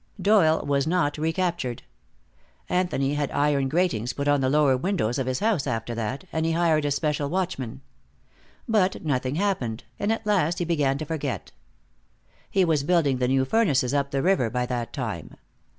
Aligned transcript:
Doyle 0.19 0.65
was 0.65 0.87
not 0.87 1.19
recaptured. 1.19 1.83
Anthony 2.67 3.13
had 3.13 3.29
iron 3.29 3.69
gratings 3.69 4.13
put 4.13 4.27
on 4.27 4.41
the 4.41 4.49
lower 4.49 4.75
windows 4.75 5.19
of 5.19 5.27
his 5.27 5.41
house 5.41 5.67
after 5.67 5.93
that, 5.93 6.23
and 6.33 6.43
he 6.43 6.53
hired 6.53 6.85
a 6.85 6.89
special 6.89 7.29
watchman. 7.29 7.81
But 8.67 9.05
nothing 9.05 9.35
happened, 9.35 9.83
and 9.99 10.11
at 10.11 10.25
last 10.25 10.57
he 10.57 10.65
began 10.65 10.97
to 10.97 11.05
forget. 11.05 11.51
He 12.49 12.65
was 12.65 12.81
building 12.81 13.17
the 13.17 13.27
new 13.27 13.45
furnaces 13.45 13.93
up 13.93 14.09
the 14.09 14.23
river 14.23 14.49
by 14.49 14.65
that 14.65 14.91
time. 14.91 15.35